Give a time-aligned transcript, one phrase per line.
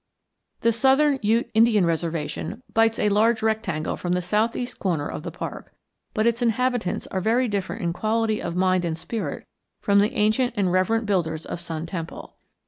[0.61, 5.29] The Southern Ute Indian Reservation bites a large rectangle from the southeast corner of the
[5.29, 5.75] park,
[6.15, 9.45] but its inhabitants are very different in quality of mind and spirit
[9.79, 12.35] from the ancient and reverent builders of Sun Temple.